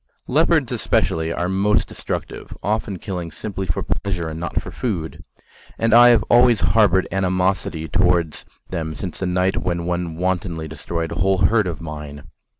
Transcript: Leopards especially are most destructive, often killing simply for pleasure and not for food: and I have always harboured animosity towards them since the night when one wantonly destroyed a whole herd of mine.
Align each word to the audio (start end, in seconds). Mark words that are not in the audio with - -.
Leopards 0.25 0.71
especially 0.71 1.31
are 1.31 1.47
most 1.47 1.87
destructive, 1.87 2.57
often 2.63 2.97
killing 2.97 3.29
simply 3.29 3.67
for 3.67 3.83
pleasure 3.83 4.29
and 4.29 4.39
not 4.39 4.59
for 4.59 4.71
food: 4.71 5.23
and 5.77 5.93
I 5.93 6.07
have 6.09 6.23
always 6.27 6.61
harboured 6.61 7.07
animosity 7.11 7.87
towards 7.87 8.43
them 8.71 8.95
since 8.95 9.19
the 9.19 9.27
night 9.27 9.57
when 9.61 9.85
one 9.85 10.15
wantonly 10.15 10.67
destroyed 10.67 11.11
a 11.11 11.19
whole 11.19 11.37
herd 11.37 11.67
of 11.67 11.81
mine. 11.81 12.23